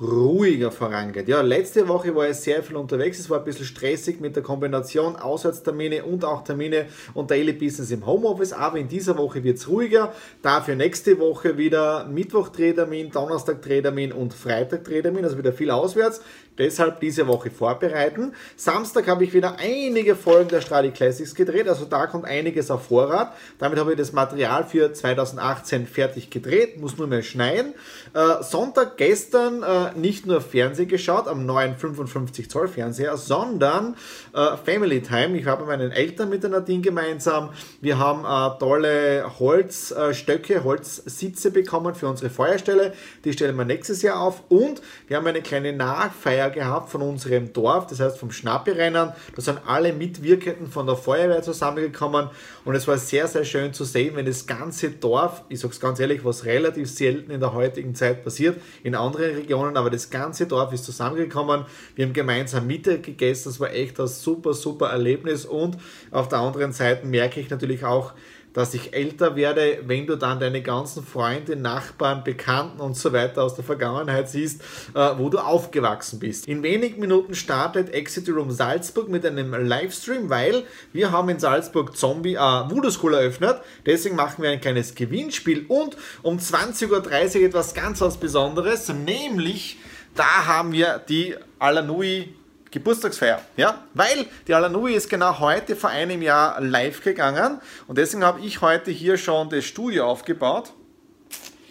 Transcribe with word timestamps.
ruhiger 0.00 0.70
vorangeht. 0.70 1.28
Ja, 1.28 1.42
letzte 1.42 1.86
Woche 1.88 2.14
war 2.14 2.28
ich 2.28 2.36
sehr 2.36 2.62
viel 2.62 2.76
unterwegs. 2.76 3.18
Es 3.18 3.28
war 3.28 3.38
ein 3.38 3.44
bisschen 3.44 3.66
stressig 3.66 4.20
mit 4.20 4.34
der 4.34 4.42
Kombination 4.42 5.16
Auswärtstermine 5.16 6.04
und 6.04 6.24
auch 6.24 6.42
Termine 6.42 6.86
und 7.14 7.30
Daily 7.30 7.52
Business 7.52 7.90
im 7.90 8.06
Homeoffice. 8.06 8.52
Aber 8.52 8.78
in 8.78 8.88
dieser 8.88 9.18
Woche 9.18 9.44
wird 9.44 9.58
es 9.58 9.68
ruhiger. 9.68 10.12
Dafür 10.42 10.74
nächste 10.74 11.18
Woche 11.18 11.58
wieder 11.58 12.06
Mittwoch 12.06 12.48
Drehtermin, 12.48 13.10
Donnerstag 13.10 13.62
Drehtermin 13.62 14.12
und 14.12 14.32
Freitag 14.32 14.84
Drehtermin. 14.84 15.24
Also 15.24 15.36
wieder 15.36 15.52
viel 15.52 15.70
auswärts. 15.70 16.22
Deshalb 16.58 17.00
diese 17.00 17.26
Woche 17.26 17.50
vorbereiten. 17.50 18.34
Samstag 18.56 19.08
habe 19.08 19.24
ich 19.24 19.32
wieder 19.32 19.56
einige 19.58 20.14
Folgen 20.14 20.48
der 20.48 20.60
Stradi 20.60 20.90
Classics 20.90 21.34
gedreht. 21.34 21.68
Also 21.68 21.86
da 21.86 22.06
kommt 22.06 22.26
einiges 22.26 22.70
auf 22.70 22.86
Vorrat. 22.88 23.32
Damit 23.58 23.78
habe 23.78 23.92
ich 23.92 23.98
das 23.98 24.12
Material 24.12 24.64
für 24.64 24.92
2018 24.92 25.86
fertig 25.86 26.28
gedreht. 26.28 26.78
Muss 26.78 26.98
nur 26.98 27.06
mehr 27.06 27.22
schneiden. 27.22 27.74
Äh, 28.12 28.42
Sonntag 28.42 28.98
gestern 28.98 29.62
äh, 29.94 29.98
nicht 29.98 30.26
nur 30.26 30.40
Fernsehen 30.40 30.88
geschaut 30.88 31.28
am 31.28 31.46
neuen 31.46 31.76
55 31.76 32.50
Zoll 32.50 32.68
Fernseher, 32.68 33.16
sondern 33.16 33.96
äh, 34.34 34.56
Family 34.64 35.02
Time. 35.02 35.36
Ich 35.38 35.46
habe 35.46 35.62
mit 35.62 35.68
meinen 35.68 35.92
Eltern 35.92 36.28
mit 36.28 36.42
der 36.42 36.50
Nadine 36.50 36.82
gemeinsam. 36.82 37.50
Wir 37.80 37.98
haben 37.98 38.24
äh, 38.24 38.58
tolle 38.58 39.24
Holzstöcke, 39.38 40.64
Holzsitze 40.64 41.50
bekommen 41.50 41.94
für 41.94 42.08
unsere 42.08 42.30
Feuerstelle. 42.30 42.92
Die 43.24 43.32
stellen 43.32 43.56
wir 43.56 43.64
nächstes 43.64 44.02
Jahr 44.02 44.20
auf. 44.20 44.42
Und 44.48 44.82
wir 45.08 45.16
haben 45.16 45.26
eine 45.26 45.42
kleine 45.42 45.72
Nachfeier 45.72 46.50
gehabt 46.50 46.90
von 46.90 47.02
unserem 47.02 47.52
Dorf, 47.52 47.86
das 47.86 48.00
heißt 48.00 48.18
vom 48.18 48.30
Schnappirennen. 48.30 49.12
Da 49.34 49.42
sind 49.42 49.60
alle 49.66 49.92
Mitwirkenden 49.92 50.68
von 50.68 50.86
der 50.86 50.96
Feuerwehr 50.96 51.42
zusammengekommen. 51.42 52.28
Und 52.64 52.74
es 52.74 52.86
war 52.86 52.98
sehr, 52.98 53.26
sehr 53.26 53.44
schön 53.44 53.72
zu 53.72 53.84
sehen, 53.84 54.16
wenn 54.16 54.26
das 54.26 54.46
ganze 54.46 54.90
Dorf, 54.90 55.42
ich 55.48 55.60
sage 55.60 55.72
es 55.72 55.80
ganz 55.80 55.98
ehrlich, 56.00 56.24
was 56.24 56.44
relativ 56.44 56.90
selten 56.90 57.30
in 57.30 57.40
der 57.40 57.52
heutigen 57.52 57.94
Zeit 57.94 58.24
passiert, 58.24 58.60
in 58.82 58.94
anderen 58.94 59.34
Regionen, 59.34 59.76
aber 59.80 59.90
das 59.90 60.10
ganze 60.10 60.46
Dorf 60.46 60.72
ist 60.72 60.84
zusammengekommen. 60.84 61.64
Wir 61.94 62.06
haben 62.06 62.12
gemeinsam 62.12 62.66
Mittag 62.66 63.02
gegessen. 63.02 63.48
Das 63.48 63.58
war 63.60 63.72
echt 63.72 63.98
ein 63.98 64.06
super, 64.06 64.54
super 64.54 64.90
Erlebnis. 64.90 65.44
Und 65.44 65.76
auf 66.10 66.28
der 66.28 66.38
anderen 66.38 66.72
Seite 66.72 67.06
merke 67.06 67.40
ich 67.40 67.50
natürlich 67.50 67.84
auch, 67.84 68.12
dass 68.52 68.74
ich 68.74 68.94
älter 68.94 69.36
werde, 69.36 69.80
wenn 69.86 70.06
du 70.06 70.16
dann 70.16 70.40
deine 70.40 70.62
ganzen 70.62 71.04
Freunde, 71.04 71.56
Nachbarn, 71.56 72.24
Bekannten 72.24 72.80
und 72.80 72.96
so 72.96 73.12
weiter 73.12 73.42
aus 73.42 73.54
der 73.54 73.64
Vergangenheit 73.64 74.28
siehst, 74.28 74.60
äh, 74.94 75.10
wo 75.16 75.28
du 75.28 75.38
aufgewachsen 75.38 76.18
bist. 76.18 76.48
In 76.48 76.62
wenigen 76.62 77.00
Minuten 77.00 77.34
startet 77.34 77.92
Exit 77.94 78.28
Room 78.28 78.50
Salzburg 78.50 79.08
mit 79.08 79.24
einem 79.24 79.52
Livestream, 79.52 80.30
weil 80.30 80.64
wir 80.92 81.12
haben 81.12 81.28
in 81.28 81.38
Salzburg 81.38 81.96
Zombie, 81.96 82.34
äh, 82.34 82.38
Voodoo 82.38 82.90
School 82.90 83.14
eröffnet. 83.14 83.60
Deswegen 83.86 84.16
machen 84.16 84.42
wir 84.42 84.50
ein 84.50 84.60
kleines 84.60 84.94
Gewinnspiel 84.94 85.66
und 85.68 85.96
um 86.22 86.38
20.30 86.38 87.40
Uhr 87.40 87.46
etwas 87.46 87.74
ganz 87.74 88.00
was 88.00 88.16
Besonderes, 88.16 88.88
nämlich 88.88 89.78
da 90.14 90.46
haben 90.46 90.72
wir 90.72 91.00
die 91.08 91.36
Alanui 91.58 92.34
Geburtstagsfeier. 92.70 93.40
Ja? 93.56 93.84
Weil 93.94 94.26
die 94.46 94.54
Alanui 94.54 94.94
ist 94.94 95.08
genau 95.08 95.38
heute 95.40 95.76
vor 95.76 95.90
einem 95.90 96.22
Jahr 96.22 96.60
live 96.60 97.02
gegangen 97.02 97.60
und 97.86 97.98
deswegen 97.98 98.24
habe 98.24 98.40
ich 98.40 98.60
heute 98.60 98.90
hier 98.90 99.16
schon 99.16 99.50
das 99.50 99.64
Studio 99.64 100.06
aufgebaut. 100.06 100.72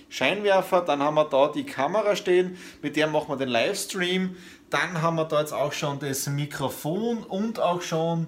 Scheinwerfer, 0.10 0.82
dann 0.82 1.02
haben 1.04 1.16
wir 1.16 1.26
da 1.26 1.50
die 1.50 1.66
Kamera 1.66 2.16
stehen, 2.16 2.58
mit 2.82 2.96
der 2.96 3.08
machen 3.08 3.30
wir 3.30 3.38
den 3.38 3.50
Livestream. 3.50 4.36
Dann 4.70 5.02
haben 5.02 5.16
wir 5.16 5.26
da 5.26 5.40
jetzt 5.40 5.54
auch 5.54 5.72
schon 5.72 6.00
das 6.00 6.28
Mikrofon 6.28 7.24
und 7.24 7.60
auch 7.60 7.82
schon 7.82 8.28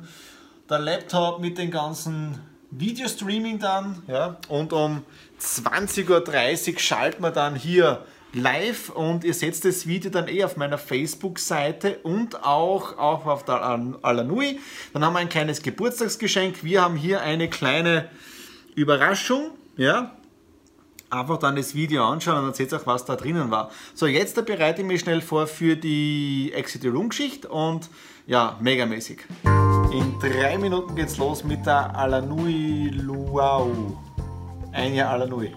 der 0.69 0.79
Laptop 0.79 1.39
mit 1.39 1.57
dem 1.57 1.71
ganzen 1.71 2.39
Videostreaming 2.71 3.59
dann. 3.59 4.03
Ja? 4.07 4.37
Und 4.47 4.73
um 4.73 5.03
20.30 5.39 6.73
Uhr 6.73 6.79
schalten 6.79 7.23
wir 7.23 7.31
dann 7.31 7.55
hier 7.55 8.05
live 8.33 8.89
und 8.89 9.23
ihr 9.23 9.33
seht 9.33 9.63
das 9.65 9.87
Video 9.87 10.11
dann 10.11 10.27
eh 10.27 10.43
auf 10.43 10.57
meiner 10.57 10.77
Facebook-Seite 10.77 11.99
und 12.03 12.43
auch, 12.43 12.97
auch 12.97 13.25
auf 13.25 13.43
der 13.45 13.61
Alanui. 14.01 14.59
Dann 14.93 15.03
haben 15.03 15.13
wir 15.13 15.19
ein 15.19 15.29
kleines 15.29 15.61
Geburtstagsgeschenk. 15.61 16.63
Wir 16.63 16.81
haben 16.81 16.95
hier 16.95 17.21
eine 17.21 17.49
kleine 17.49 18.09
Überraschung. 18.75 19.51
Ja, 19.77 20.15
einfach 21.09 21.37
dann 21.37 21.55
das 21.55 21.75
Video 21.75 22.05
anschauen 22.05 22.37
und 22.39 22.45
dann 22.45 22.53
seht 22.53 22.71
ihr 22.71 22.79
auch, 22.79 22.87
was 22.87 23.05
da 23.05 23.15
drinnen 23.15 23.51
war. 23.51 23.71
So, 23.93 24.07
jetzt 24.07 24.43
bereite 24.45 24.81
ich 24.81 24.87
mich 24.87 25.01
schnell 25.01 25.21
vor 25.21 25.47
für 25.47 25.75
die 25.75 26.51
Exit 26.53 26.85
Room 26.85 27.09
Geschichte 27.09 27.49
und 27.49 27.89
ja, 28.27 28.57
megamäßig. 28.61 29.25
In 29.91 30.17
drei 30.19 30.57
Minuten 30.57 30.95
geht's 30.95 31.17
los 31.17 31.43
mit 31.43 31.65
der 31.65 31.95
Alanui 31.95 32.89
Luau. 32.93 33.97
Ein 34.71 34.95
Jahr 34.95 35.09
Alanui. 35.11 35.51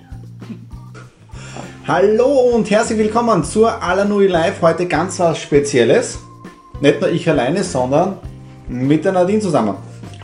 Hallo 1.86 2.54
und 2.54 2.70
herzlich 2.70 2.98
willkommen 2.98 3.44
zur 3.44 3.82
Alanui 3.82 4.26
Live. 4.26 4.62
Heute 4.62 4.88
ganz 4.88 5.20
was 5.20 5.38
Spezielles. 5.38 6.18
Nicht 6.80 6.98
nur 6.98 7.10
ich 7.10 7.28
alleine, 7.28 7.62
sondern 7.62 8.16
mit 8.68 9.04
der 9.04 9.12
Nadine 9.12 9.40
zusammen. 9.40 9.74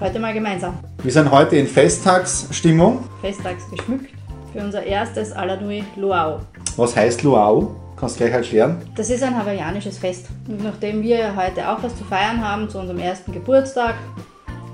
Heute 0.00 0.18
mal 0.18 0.32
gemeinsam. 0.32 0.78
Wir 1.02 1.12
sind 1.12 1.30
heute 1.30 1.56
in 1.56 1.66
Festtagsstimmung. 1.66 3.04
Festtags 3.20 3.68
geschmückt 3.70 4.08
für 4.54 4.60
unser 4.60 4.82
erstes 4.84 5.32
Alanui 5.32 5.84
Luau. 5.96 6.40
Was 6.78 6.96
heißt 6.96 7.24
Luau? 7.24 7.76
Kannst 7.94 8.14
du 8.14 8.20
gleich 8.20 8.32
halt 8.32 8.44
erklären? 8.44 8.78
Das 8.96 9.10
ist 9.10 9.22
ein 9.22 9.36
hawaiianisches 9.36 9.98
Fest. 9.98 10.28
Und 10.48 10.64
nachdem 10.64 11.02
wir 11.02 11.36
heute 11.36 11.68
auch 11.68 11.82
was 11.82 11.94
zu 11.94 12.04
feiern 12.04 12.42
haben, 12.42 12.70
zu 12.70 12.78
unserem 12.78 13.00
ersten 13.00 13.32
Geburtstag, 13.32 13.96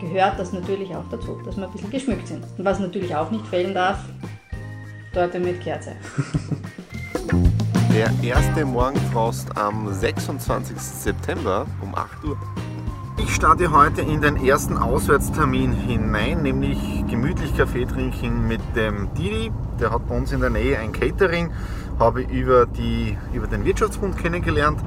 gehört 0.00 0.38
das 0.38 0.52
natürlich 0.52 0.94
auch 0.94 1.04
dazu, 1.10 1.36
dass 1.44 1.56
wir 1.56 1.64
ein 1.64 1.72
bisschen 1.72 1.90
geschmückt 1.90 2.28
sind. 2.28 2.44
Und 2.56 2.64
was 2.64 2.78
natürlich 2.78 3.16
auch 3.16 3.32
nicht 3.32 3.44
fehlen 3.48 3.74
darf, 3.74 3.98
Torte 5.16 5.40
mit 5.40 5.62
Kerze. 5.62 5.92
Der 7.94 8.10
erste 8.22 8.66
Morgenfrost 8.66 9.56
am 9.56 9.90
26. 9.90 10.76
September 10.78 11.66
um 11.80 11.94
8 11.94 12.22
Uhr. 12.22 12.36
Ich 13.16 13.34
starte 13.34 13.72
heute 13.72 14.02
in 14.02 14.20
den 14.20 14.36
ersten 14.36 14.76
Auswärtstermin 14.76 15.72
hinein, 15.72 16.42
nämlich 16.42 16.78
gemütlich 17.08 17.56
Kaffee 17.56 17.86
trinken 17.86 18.46
mit 18.46 18.60
dem 18.76 19.08
Didi. 19.14 19.50
Der 19.80 19.90
hat 19.90 20.06
bei 20.06 20.18
uns 20.18 20.32
in 20.32 20.40
der 20.40 20.50
Nähe 20.50 20.78
ein 20.78 20.92
Catering, 20.92 21.50
habe 21.98 22.20
über, 22.20 22.66
die, 22.66 23.16
über 23.32 23.46
den 23.46 23.64
Wirtschaftsbund 23.64 24.18
kennengelernt. 24.18 24.80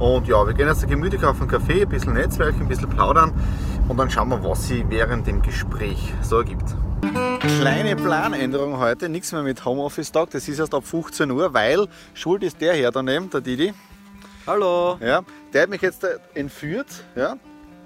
Und 0.00 0.26
ja, 0.26 0.44
wir 0.44 0.54
gehen 0.54 0.66
jetzt 0.66 0.88
gemütlich 0.88 1.22
auf 1.22 1.40
einen 1.40 1.48
Kaffee, 1.48 1.82
ein 1.82 1.88
bisschen 1.88 2.14
Netzwerken, 2.14 2.62
ein 2.62 2.68
bisschen 2.68 2.88
plaudern 2.88 3.30
und 3.86 3.96
dann 3.96 4.10
schauen 4.10 4.30
wir, 4.30 4.42
was 4.42 4.66
sie 4.66 4.84
während 4.88 5.28
dem 5.28 5.40
Gespräch 5.40 6.12
so 6.22 6.38
ergibt. 6.38 6.74
Kleine 7.00 7.96
Planänderung 7.96 8.78
heute, 8.78 9.08
nichts 9.08 9.32
mehr 9.32 9.42
mit 9.42 9.64
Homeoffice-Tag, 9.64 10.30
das 10.30 10.48
ist 10.48 10.58
erst 10.58 10.74
ab 10.74 10.86
15 10.86 11.30
Uhr, 11.30 11.52
weil 11.54 11.86
schuld 12.14 12.42
ist 12.42 12.60
der 12.60 12.74
Herr 12.74 12.90
daneben, 12.90 13.30
der 13.30 13.40
Didi. 13.40 13.72
Hallo. 14.46 14.98
Ja, 15.00 15.22
der 15.52 15.62
hat 15.62 15.70
mich 15.70 15.82
jetzt 15.82 16.06
entführt, 16.34 16.86
ja, 17.14 17.36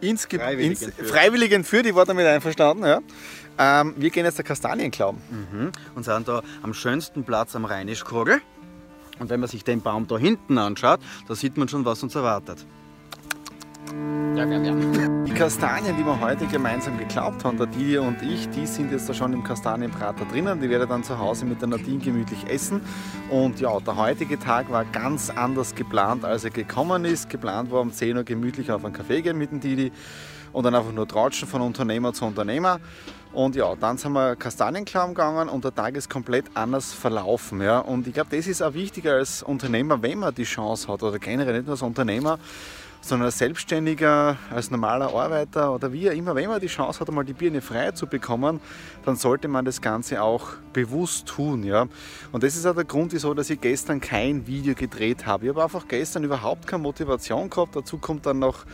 ins 0.00 0.28
Ge 0.28 0.38
Freiwillig 0.38 0.70
ins, 0.70 0.82
entführt. 0.82 1.08
freiwillig 1.10 1.52
entführt, 1.52 1.86
ich 1.86 1.94
war 1.94 2.06
damit 2.06 2.26
einverstanden. 2.26 2.84
Ja. 2.84 3.00
Ähm, 3.58 3.94
wir 3.96 4.10
gehen 4.10 4.24
jetzt 4.24 4.38
der 4.38 4.44
Kastanien 4.44 4.90
klauen. 4.90 5.18
Mhm. 5.30 5.72
Und 5.94 6.04
sind 6.04 6.28
da 6.28 6.42
am 6.62 6.72
schönsten 6.74 7.24
Platz 7.24 7.54
am 7.54 7.64
Rheinischkogel. 7.64 8.40
Und 9.18 9.30
wenn 9.30 9.40
man 9.40 9.48
sich 9.48 9.62
den 9.62 9.82
Baum 9.82 10.06
da 10.06 10.18
hinten 10.18 10.58
anschaut, 10.58 11.00
da 11.28 11.34
sieht 11.34 11.56
man 11.56 11.68
schon, 11.68 11.84
was 11.84 12.02
uns 12.02 12.14
erwartet. 12.14 12.64
Ja, 14.36 14.44
gern, 14.46 14.62
gern. 14.92 15.24
Die 15.24 15.32
Kastanien, 15.34 15.96
die 15.96 16.04
wir 16.04 16.18
heute 16.20 16.46
gemeinsam 16.46 16.98
geglaubt 16.98 17.44
haben, 17.44 17.58
der 17.58 17.66
Didi 17.66 17.98
und 17.98 18.22
ich, 18.22 18.48
die 18.50 18.66
sind 18.66 18.90
jetzt 18.90 19.08
da 19.08 19.14
schon 19.14 19.32
im 19.32 19.44
Kastanienbrater 19.44 20.24
drinnen. 20.24 20.60
Die 20.60 20.70
werde 20.70 20.84
ich 20.84 20.90
dann 20.90 21.04
zu 21.04 21.18
Hause 21.18 21.44
mit 21.44 21.60
der 21.60 21.68
Nadine 21.68 21.98
gemütlich 21.98 22.46
essen. 22.48 22.80
Und 23.28 23.60
ja, 23.60 23.78
der 23.80 23.96
heutige 23.96 24.38
Tag 24.38 24.70
war 24.70 24.84
ganz 24.84 25.30
anders 25.30 25.74
geplant, 25.74 26.24
als 26.24 26.44
er 26.44 26.50
gekommen 26.50 27.04
ist. 27.04 27.28
Geplant 27.28 27.70
war 27.70 27.80
um 27.80 27.92
10 27.92 28.16
Uhr 28.16 28.24
gemütlich 28.24 28.70
auf 28.72 28.84
einen 28.84 28.94
Kaffee 28.94 29.20
gehen 29.22 29.36
mit 29.36 29.50
dem 29.50 29.60
Didi 29.60 29.92
und 30.52 30.64
dann 30.64 30.74
einfach 30.74 30.92
nur 30.92 31.08
tratschen 31.08 31.48
von 31.48 31.60
Unternehmer 31.60 32.12
zu 32.12 32.24
Unternehmer. 32.24 32.80
Und 33.32 33.56
ja, 33.56 33.74
dann 33.76 33.96
sind 33.96 34.12
wir 34.12 34.36
Kastanienklauen 34.36 35.14
gegangen 35.14 35.48
und 35.48 35.64
der 35.64 35.74
Tag 35.74 35.96
ist 35.96 36.10
komplett 36.10 36.44
anders 36.54 36.92
verlaufen. 36.92 37.62
Ja. 37.62 37.78
Und 37.78 38.06
ich 38.06 38.12
glaube, 38.12 38.36
das 38.36 38.46
ist 38.46 38.62
auch 38.62 38.74
wichtiger 38.74 39.14
als 39.14 39.42
Unternehmer, 39.42 40.02
wenn 40.02 40.18
man 40.18 40.34
die 40.34 40.44
Chance 40.44 40.88
hat 40.92 41.02
oder 41.02 41.18
generell 41.18 41.54
nicht 41.54 41.66
nur 41.66 41.72
als 41.72 41.82
Unternehmer, 41.82 42.38
sondern 43.02 43.26
als 43.26 43.38
Selbstständiger, 43.38 44.36
als 44.50 44.70
normaler 44.70 45.12
Arbeiter 45.12 45.74
oder 45.74 45.92
wie 45.92 46.06
immer, 46.06 46.34
wenn 46.36 46.48
man 46.48 46.60
die 46.60 46.68
Chance 46.68 47.00
hat, 47.00 47.08
einmal 47.08 47.24
die 47.24 47.32
Birne 47.32 47.60
frei 47.60 47.90
zu 47.90 48.06
bekommen, 48.06 48.60
dann 49.04 49.16
sollte 49.16 49.48
man 49.48 49.64
das 49.64 49.80
Ganze 49.80 50.22
auch 50.22 50.52
bewusst 50.72 51.26
tun. 51.26 51.64
Ja? 51.64 51.86
Und 52.30 52.42
das 52.42 52.56
ist 52.56 52.64
auch 52.64 52.74
der 52.74 52.84
Grund, 52.84 53.12
wieso 53.12 53.34
dass 53.34 53.50
ich 53.50 53.60
gestern 53.60 54.00
kein 54.00 54.46
Video 54.46 54.74
gedreht 54.74 55.26
habe. 55.26 55.44
Ich 55.44 55.50
habe 55.50 55.64
einfach 55.64 55.86
gestern 55.88 56.24
überhaupt 56.24 56.66
keine 56.66 56.82
Motivation 56.82 57.50
gehabt. 57.50 57.74
Dazu 57.76 57.98
kommt 57.98 58.24
dann 58.26 58.38
noch 58.38 58.64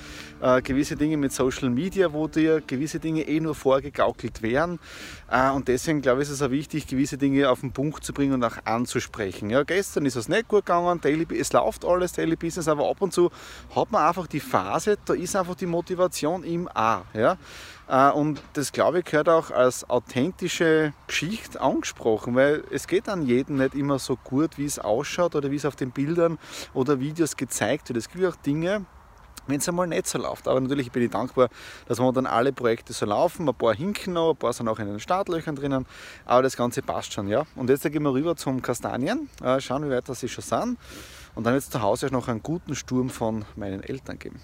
äh, 0.41 0.63
gewisse 0.63 0.97
Dinge 0.97 1.17
mit 1.17 1.33
Social 1.33 1.71
Media, 1.71 2.13
wo 2.13 2.29
dir 2.29 2.61
gewisse 2.61 3.01
Dinge 3.01 3.23
eh 3.23 3.41
nur 3.41 3.55
vorgegaukelt 3.55 4.43
werden. 4.43 4.79
Äh, 5.31 5.51
und 5.51 5.69
deswegen 5.69 6.03
glaube 6.03 6.23
ich, 6.23 6.29
ist 6.29 6.35
es 6.35 6.43
auch 6.43 6.51
wichtig, 6.51 6.87
gewisse 6.87 7.19
Dinge 7.19 7.51
auf 7.51 7.61
den 7.61 7.73
Punkt 7.73 8.05
zu 8.05 8.13
bringen 8.13 8.35
und 8.35 8.45
auch 8.45 8.57
anzusprechen. 8.65 9.51
Ja, 9.51 9.63
gestern 9.63 10.07
ist 10.07 10.17
es 10.17 10.29
nicht 10.29 10.49
gut 10.49 10.67
gegangen, 10.67 11.01
Daily, 11.01 11.27
es 11.39 11.53
läuft 11.53 11.85
alles, 11.85 12.13
Daily 12.13 12.37
Business, 12.37 12.69
aber 12.69 12.89
ab 12.89 13.01
und 13.01 13.13
zu 13.13 13.31
hat 13.75 13.91
man 13.91 14.07
einfach 14.07 14.18
die 14.27 14.41
Phase, 14.41 14.99
da 15.05 15.15
ist 15.15 15.37
einfach 15.37 15.55
die 15.55 15.67
Motivation 15.67 16.43
im 16.45 16.69
A. 16.75 17.03
Ja? 17.15 17.37
Äh, 17.89 18.11
und 18.13 18.43
das, 18.53 18.73
glaube 18.73 19.01
ich, 19.01 19.05
gehört 19.05 19.29
auch 19.29 19.51
als 19.51 19.89
authentische 19.89 20.93
Geschichte 21.07 21.61
angesprochen, 21.61 22.35
weil 22.35 22.65
es 22.71 22.87
geht 22.87 23.09
an 23.09 23.23
jedem 23.23 23.57
nicht 23.57 23.75
immer 23.75 23.99
so 23.99 24.17
gut, 24.17 24.59
wie 24.59 24.67
es 24.67 24.79
ausschaut 24.79 25.35
oder 25.35 25.51
wie 25.51 25.57
es 25.57 25.65
auf 25.65 25.77
den 25.77 25.91
Bildern 25.91 26.39
oder 26.75 27.01
Videos 27.01 27.37
gezeigt 27.37 27.89
wird. 27.89 27.97
Es 27.97 28.09
gibt 28.09 28.25
auch 28.25 28.37
Dinge, 28.37 28.85
wenn 29.49 29.59
es 29.59 29.69
einmal 29.69 29.87
nicht 29.87 30.07
so 30.07 30.19
läuft. 30.19 30.47
Aber 30.47 30.61
natürlich 30.61 30.93
bin 30.93 31.03
ich 31.03 31.11
dankbar, 31.11 31.49
dass 31.87 31.99
dann 31.99 32.27
alle 32.27 32.53
Projekte 32.53 32.93
so 32.93 33.07
laufen. 33.07 33.49
Ein 33.49 33.55
paar 33.55 33.75
hinken 33.75 34.13
noch, 34.13 34.31
ein 34.31 34.37
paar 34.37 34.53
sind 34.53 34.69
auch 34.69 34.79
in 34.79 34.87
den 34.87 35.01
Startlöchern 35.01 35.57
drinnen. 35.57 35.87
Aber 36.27 36.43
das 36.43 36.57
Ganze 36.57 36.83
passt 36.83 37.13
schon, 37.13 37.29
ja. 37.29 37.45
Und 37.57 37.71
jetzt 37.71 37.91
gehen 37.91 38.03
wir 38.03 38.13
rüber 38.13 38.37
zum 38.37 38.63
Kastanien, 38.63 39.29
äh, 39.43 39.61
schauen, 39.61 39.85
wie 39.87 39.91
weit 39.91 40.09
das 40.09 40.21
sie 40.21 40.29
schon 40.29 40.45
sind. 40.45 40.79
Und 41.39 41.45
dann 41.45 41.53
wird 41.55 41.63
es 41.63 41.71
zu 41.71 41.83
Hause 41.83 42.07
noch 42.07 42.27
einen 42.27 42.43
guten 42.43 42.75
Sturm 42.75 43.11
von 43.11 43.45
meinen 43.55 43.81
Eltern 43.81 44.19
geben. 44.19 44.41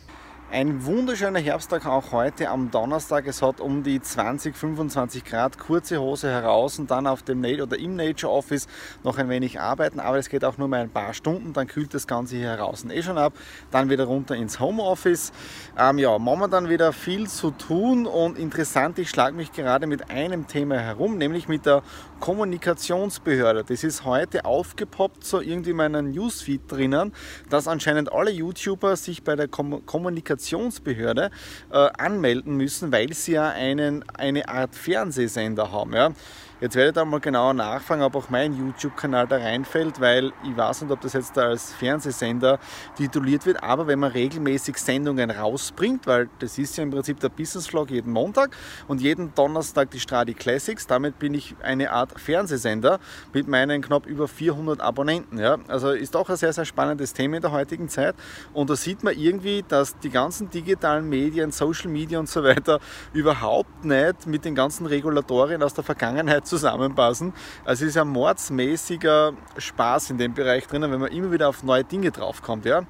Ein 0.51 0.85
wunderschöner 0.85 1.41
Herbsttag 1.41 1.87
auch 1.87 2.13
heute 2.13 2.49
am 2.49 2.71
Donnerstag. 2.71 3.27
Es 3.27 3.43
hat 3.43 3.61
um 3.61 3.83
die 3.83 4.01
20, 4.01 4.55
25 4.55 5.25
Grad, 5.25 5.59
kurze 5.59 6.01
Hose 6.01 6.31
heraus 6.31 6.79
und 6.79 6.91
dann 6.91 7.09
auf 7.09 7.23
dem 7.23 7.43
oder 7.45 7.77
im 7.77 7.97
Nature 7.97 8.33
Office 8.33 8.69
noch 9.03 9.19
ein 9.19 9.29
wenig 9.29 9.59
arbeiten. 9.59 9.99
Aber 9.99 10.19
es 10.19 10.29
geht 10.29 10.45
auch 10.45 10.57
nur 10.57 10.69
mal 10.69 10.81
ein 10.81 10.91
paar 10.91 11.13
Stunden, 11.13 11.55
dann 11.55 11.67
kühlt 11.67 11.93
das 11.93 12.07
Ganze 12.07 12.37
hier 12.37 12.51
heraus 12.51 12.85
eh 12.89 13.03
schon 13.03 13.19
ab. 13.19 13.33
Dann 13.73 13.91
wieder 13.91 14.05
runter 14.05 14.37
ins 14.37 14.61
Homeoffice. 14.61 15.33
Ähm, 15.77 15.99
ja, 15.99 16.17
momentan 16.19 16.69
wieder 16.69 16.93
viel 16.93 17.27
zu 17.27 17.51
tun 17.51 18.07
und 18.07 18.39
interessant, 18.39 18.99
ich 18.99 19.11
schlage 19.11 19.35
mich 19.35 19.51
gerade 19.51 19.87
mit 19.89 20.11
einem 20.11 20.47
Thema 20.47 20.79
herum, 20.79 21.19
nämlich 21.19 21.49
mit 21.49 21.67
der 21.67 21.83
Kommunikationsbehörde. 22.21 23.65
Das 23.65 23.83
ist 23.83 24.05
heute 24.05 24.45
aufgepoppt, 24.45 25.25
so 25.25 25.41
irgendwie 25.41 25.71
in 25.71 25.77
meinem 25.77 26.13
Newsfeed 26.13 26.71
drinnen, 26.71 27.13
dass 27.51 27.67
anscheinend 27.67 28.13
alle 28.13 28.31
YouTuber 28.31 28.95
sich 28.95 29.25
bei 29.25 29.35
der 29.35 29.49
Kom 29.49 29.85
Kommunikation 29.85 30.34
Kommunikationsbehörde 30.35 31.31
äh, 31.71 31.77
anmelden 31.99 32.57
müssen, 32.57 32.93
weil 32.93 33.13
sie 33.13 33.33
ja 33.33 33.51
einen, 33.51 34.05
eine 34.15 34.49
Art 34.49 34.75
Fernsehsender 34.75 35.71
haben. 35.73 35.95
Ja. 35.95 36.13
Jetzt 36.61 36.77
werde 36.77 36.91
ich 36.91 36.95
da 36.95 37.05
mal 37.05 37.19
genauer 37.19 37.53
nachfragen, 37.53 38.03
ob 38.03 38.15
auch 38.15 38.31
mein 38.31 38.57
YouTube-Kanal 38.57 39.27
da 39.27 39.39
reinfällt, 39.39 40.01
weil 40.01 40.33
ich 40.45 40.57
weiß 40.57 40.83
nicht, 40.83 40.93
ob 40.93 41.01
das 41.01 41.13
jetzt 41.13 41.37
da 41.37 41.49
als 41.49 41.73
Fernsehsender 41.73 42.61
tituliert 42.97 43.45
wird, 43.45 43.61
aber 43.61 43.89
wenn 43.89 43.99
man 43.99 44.13
regelmäßig 44.13 44.77
Sendungen 44.79 45.33
rausbringt, 45.33 46.07
weil 46.07 46.29
das 46.39 46.57
ist 46.57 46.77
ja 46.77 46.85
im 46.85 46.93
Prinzip 46.93 47.19
der 47.19 47.29
Business 47.29 47.67
Vlog 47.67 47.91
jeden 47.91 48.13
Montag 48.13 48.57
und 48.87 49.01
jeden 49.01 49.35
Donnerstag 49.35 49.91
die 49.91 49.99
Stradi 49.99 50.33
Classics, 50.33 50.87
damit 50.87 51.19
bin 51.19 51.35
ich 51.35 51.57
eine 51.61 51.91
Art 51.91 52.21
Fernsehsender 52.21 53.01
mit 53.33 53.49
meinen 53.49 53.83
knapp 53.83 54.07
über 54.07 54.29
400 54.29 54.81
Abonnenten. 54.81 55.39
Ja. 55.39 55.59
Also 55.67 55.91
ist 55.91 56.15
doch 56.15 56.31
ein 56.31 56.37
sehr, 56.37 56.53
sehr 56.53 56.65
spannendes 56.65 57.15
Thema 57.15 57.37
in 57.37 57.43
der 57.43 57.51
heutigen 57.51 57.89
Zeit 57.89 58.15
und 58.53 58.71
da 58.71 58.77
sieht 58.77 59.03
man 59.03 59.19
irgendwie, 59.19 59.65
dass 59.67 59.99
die 59.99 60.11
ganzen 60.11 60.51
digitalen 60.51 61.09
Medien, 61.09 61.51
Social 61.51 61.91
Media 61.91 62.21
und 62.21 62.29
so 62.29 62.45
weiter 62.45 62.79
überhaupt 63.13 63.85
nicht 63.85 64.29
mit 64.29 64.45
den 64.45 64.55
ganzen 64.55 64.87
Regulatorien 64.87 65.61
aus 65.61 65.75
der 65.75 65.83
Vergangenheit 65.83 66.44
zusammenpassen. 66.45 67.33
Also 67.65 67.85
es 67.85 67.91
ist 67.91 67.97
ein 67.97 68.09
mordsmäßiger 68.09 69.33
Spaß 69.59 70.11
in 70.11 70.19
dem 70.19 70.35
Bereich 70.35 70.67
drinnen, 70.67 70.91
wenn 70.91 71.01
man 71.01 71.13
immer 71.13 71.33
wieder 71.33 71.49
auf 71.49 71.63
neue 71.63 71.85
Dinge 71.85 72.11
draufkommt. 72.11 72.65
Ja. 72.65 72.83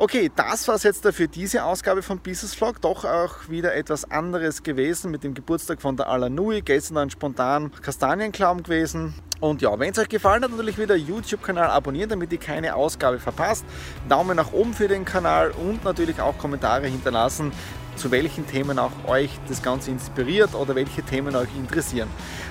Okay, 0.00 0.30
das 0.34 0.68
war 0.68 0.76
es 0.76 0.84
jetzt 0.84 1.04
für 1.08 1.26
diese 1.26 1.64
Ausgabe 1.64 2.02
von 2.02 2.20
Business 2.20 2.54
Vlog. 2.54 2.80
Doch 2.80 3.04
auch 3.04 3.48
wieder 3.48 3.74
etwas 3.74 4.08
anderes 4.08 4.62
gewesen 4.62 5.10
mit 5.10 5.24
dem 5.24 5.34
Geburtstag 5.34 5.82
von 5.82 5.96
der 5.96 6.08
Alanui. 6.08 6.62
Gestern 6.62 6.94
dann 6.94 7.10
spontan 7.10 7.72
Kastanienklaum 7.82 8.62
gewesen. 8.62 9.14
Und 9.40 9.60
ja, 9.60 9.76
wenn 9.78 9.90
es 9.90 9.98
euch 9.98 10.08
gefallen 10.08 10.42
hat, 10.42 10.50
natürlich 10.50 10.78
wieder 10.78 10.96
YouTube-Kanal 10.96 11.70
abonnieren, 11.70 12.10
damit 12.10 12.32
ihr 12.32 12.38
keine 12.38 12.74
Ausgabe 12.74 13.18
verpasst. 13.18 13.64
Daumen 14.08 14.36
nach 14.36 14.52
oben 14.52 14.74
für 14.74 14.88
den 14.88 15.04
Kanal 15.04 15.50
und 15.50 15.84
natürlich 15.84 16.20
auch 16.20 16.38
Kommentare 16.38 16.86
hinterlassen, 16.86 17.52
zu 17.98 18.10
welchen 18.10 18.46
Themen 18.46 18.78
auch 18.78 18.92
euch 19.06 19.30
das 19.48 19.62
Ganze 19.62 19.90
inspiriert 19.90 20.54
oder 20.54 20.74
welche 20.74 21.02
Themen 21.02 21.34
euch 21.36 21.48
interessieren. 21.56 22.08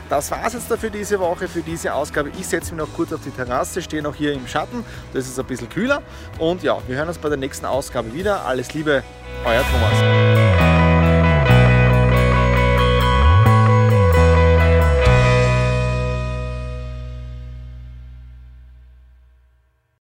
Das 0.09 0.29
war 0.31 0.45
es 0.45 0.53
jetzt 0.53 0.69
dafür 0.69 0.89
diese 0.89 1.19
Woche, 1.19 1.47
für 1.47 1.61
diese 1.61 1.94
Ausgabe. 1.94 2.31
Ich 2.38 2.47
setze 2.47 2.73
mich 2.73 2.85
noch 2.85 2.94
kurz 2.95 3.11
auf 3.13 3.21
die 3.23 3.31
Terrasse, 3.31 3.81
stehe 3.81 4.01
noch 4.01 4.15
hier 4.15 4.33
im 4.33 4.47
Schatten, 4.47 4.85
das 5.13 5.27
ist 5.27 5.39
ein 5.39 5.45
bisschen 5.45 5.69
kühler. 5.69 6.01
Und 6.38 6.63
ja, 6.63 6.77
wir 6.88 6.95
hören 6.97 7.07
uns 7.07 7.17
bei 7.17 7.29
der 7.29 7.38
nächsten 7.38 7.65
Ausgabe 7.65 8.13
wieder. 8.13 8.45
Alles 8.45 8.73
Liebe, 8.73 9.03
euer 9.45 9.63
Thomas. 9.63 10.76